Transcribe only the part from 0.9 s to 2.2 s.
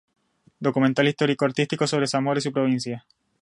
Histórico-Artístico sobre